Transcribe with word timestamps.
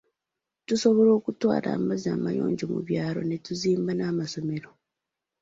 Tusobola 0.67 1.11
okutwala 1.19 1.67
amazzi 1.77 2.07
amayonjo 2.17 2.65
mu 2.73 2.79
byalo 2.87 3.19
ne 3.25 3.37
tuzimba 3.45 3.91
n’amasomero. 3.95 4.69